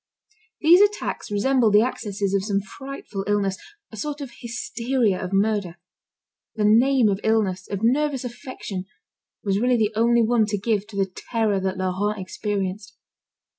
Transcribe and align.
These 0.61 0.81
attacks 0.81 1.29
resembled 1.29 1.73
the 1.73 1.83
accesses 1.83 2.33
of 2.33 2.43
some 2.43 2.59
frightful 2.59 3.23
illness, 3.27 3.55
a 3.91 3.95
sort 3.97 4.19
of 4.19 4.31
hysteria 4.39 5.23
of 5.23 5.31
murder. 5.31 5.77
The 6.55 6.65
name 6.65 7.07
of 7.07 7.19
illness, 7.23 7.67
of 7.69 7.81
nervous 7.83 8.23
affection, 8.23 8.85
was 9.43 9.59
really 9.59 9.77
the 9.77 9.93
only 9.95 10.23
one 10.23 10.47
to 10.47 10.57
give 10.57 10.87
to 10.87 10.95
the 10.95 11.11
terror 11.29 11.59
that 11.59 11.77
Laurent 11.77 12.19
experienced. 12.19 12.97